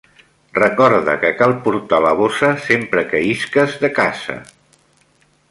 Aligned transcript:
Recorda 0.59 1.13
que 1.23 1.29
cal 1.41 1.53
portar 1.67 1.99
la 2.07 2.15
bossa 2.21 2.49
sempre 2.69 3.05
que 3.13 3.23
isques 3.35 3.77
de 3.85 3.93
casa. 4.01 4.41